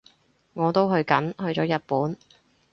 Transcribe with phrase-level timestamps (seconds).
[0.53, 2.17] 我都去緊，去咗日本